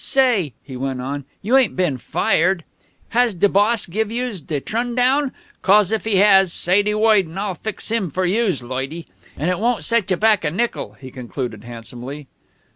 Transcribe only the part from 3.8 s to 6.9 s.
give youse de trun down? 'Cos if he has, say